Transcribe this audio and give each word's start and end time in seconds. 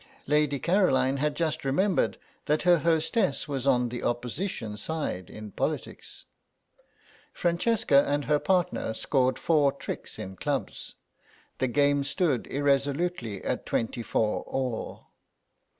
Lady 0.25 0.57
Caroline 0.57 1.17
had 1.17 1.35
just 1.35 1.63
remembered 1.63 2.17
that 2.47 2.63
her 2.63 2.79
hostess 2.79 3.47
was 3.47 3.67
on 3.67 3.89
the 3.89 4.01
Opposition 4.01 4.75
side 4.75 5.29
in 5.29 5.51
politics. 5.51 6.25
Francesca 7.33 8.03
and 8.07 8.25
her 8.25 8.39
partner 8.39 8.95
scored 8.95 9.37
four 9.37 9.71
tricks 9.71 10.17
in 10.17 10.35
clubs; 10.35 10.95
the 11.59 11.67
game 11.67 12.03
stood 12.03 12.47
irresolutely 12.47 13.43
at 13.43 13.67
twenty 13.67 14.01
four 14.01 14.41
all. 14.47 15.11